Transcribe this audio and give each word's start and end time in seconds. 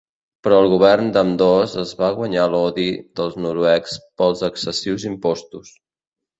Però 0.45 0.61
el 0.61 0.69
govern 0.69 1.11
d'ambdós 1.17 1.75
es 1.83 1.91
va 1.99 2.09
guanyar 2.21 2.47
l'odi 2.55 2.87
dels 3.21 3.37
noruecs 3.47 4.01
pels 4.23 4.45
excessius 4.51 5.09
impostos. 5.15 5.75